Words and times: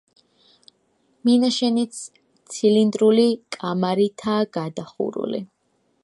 მინაშენიც 1.27 1.99
ცილინდრული 2.53 3.25
კამარითაა 3.57 4.47
გადახურული. 4.57 5.43